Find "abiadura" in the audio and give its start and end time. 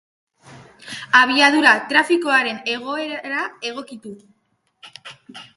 1.19-1.73